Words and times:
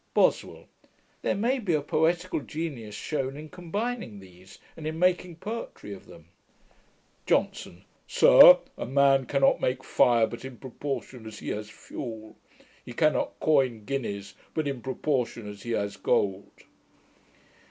BOSWELL. 0.15 0.65
'There 1.21 1.35
may 1.35 1.59
be 1.59 1.75
a 1.75 1.81
poetical 1.83 2.39
genius 2.39 2.95
shewn 2.95 3.37
in 3.37 3.49
combining 3.49 4.19
these, 4.19 4.57
and 4.75 4.87
in 4.87 4.97
making 4.97 5.35
poetry 5.35 5.93
of 5.93 6.07
them.' 6.07 6.25
JOHNSON. 7.27 7.83
'Sir, 8.07 8.57
a 8.79 8.85
man 8.87 9.27
cannot 9.27 9.61
make 9.61 9.83
fire 9.83 10.25
but 10.25 10.43
in 10.43 10.57
proportion 10.57 11.27
as 11.27 11.37
he 11.37 11.49
has 11.49 11.69
fuel. 11.69 12.35
He 12.83 12.93
cannot 12.93 13.39
coin 13.39 13.85
guineas 13.85 14.33
but 14.55 14.67
in 14.67 14.81
proportion 14.81 15.47
as 15.47 15.61
he 15.61 15.71
has 15.73 15.97
gold.' 15.97 16.49